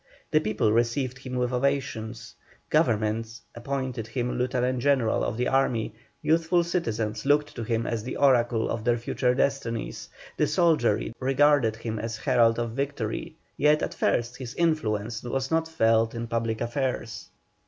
The 0.31 0.39
people 0.39 0.71
received 0.71 1.19
him 1.19 1.35
with 1.35 1.53
ovations; 1.53 2.33
Government 2.71 3.39
appointed 3.53 4.07
him 4.07 4.31
lieutenant 4.35 4.79
general 4.79 5.23
of 5.23 5.37
their 5.37 5.51
army; 5.51 5.93
youthful 6.23 6.63
citizens 6.63 7.23
looked 7.23 7.55
to 7.55 7.61
him 7.61 7.85
as 7.85 8.01
the 8.03 8.17
oracle 8.17 8.67
of 8.71 8.83
their 8.83 8.97
future 8.97 9.35
destinies; 9.35 10.09
the 10.37 10.47
soldiery 10.47 11.13
regarded 11.19 11.75
him 11.75 11.99
as 11.99 12.15
the 12.15 12.23
herald 12.23 12.57
of 12.57 12.71
victory; 12.71 13.35
yet 13.57 13.83
at 13.83 13.93
first 13.93 14.37
his 14.37 14.55
influence 14.55 15.21
was 15.21 15.51
not 15.51 15.67
felt 15.67 16.15
in 16.15 16.25
public 16.25 16.61
affairs. 16.61 17.27